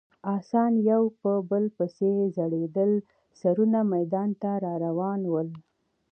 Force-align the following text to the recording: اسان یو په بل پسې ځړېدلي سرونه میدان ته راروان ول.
اسان 0.35 0.73
یو 0.89 1.01
په 1.21 1.31
بل 1.49 1.63
پسې 1.77 2.11
ځړېدلي 2.35 2.99
سرونه 3.39 3.79
میدان 3.93 4.29
ته 4.41 4.51
راروان 4.65 5.21
ول. 5.31 5.49